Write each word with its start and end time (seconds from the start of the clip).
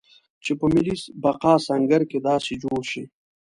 چې 0.43 0.51
په 0.59 0.65
ملي 0.73 0.95
بقا 1.23 1.53
سنګر 1.67 2.01
کې 2.09 2.17
داسې 2.29 2.53
جوړ 2.63 2.81
شي. 2.91 3.03